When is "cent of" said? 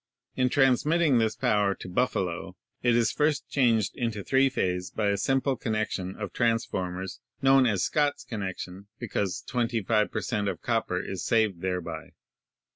10.21-10.59